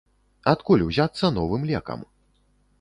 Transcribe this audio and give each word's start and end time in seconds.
Адкуль 0.53 0.85
узяцца 0.87 1.31
новым 1.37 1.71
лекам? 1.73 1.99